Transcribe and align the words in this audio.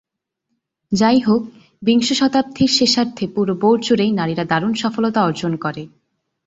যাই 0.91 1.19
হোক, 1.19 1.41
বিংশ 1.81 2.07
শতাব্দীর 2.13 2.71
শেষার্ধে 2.77 3.25
পুরো 3.27 3.53
বোর্ড 3.55 3.79
জুড়েই 3.83 4.11
নারীরা 4.11 4.43
দারুন 4.43 4.73
সফলতা 4.73 5.19
অর্জন 5.23 5.53
করে। 5.57 5.83